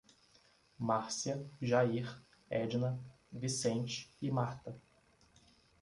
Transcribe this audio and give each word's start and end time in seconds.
Márcia, 0.79 1.37
Jair, 1.61 2.09
Edna, 2.49 2.99
Vicente 3.31 4.09
e 4.19 4.31
Marta 4.31 4.75